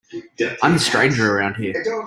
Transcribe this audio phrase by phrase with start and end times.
[0.63, 1.83] I'm the stranger around here.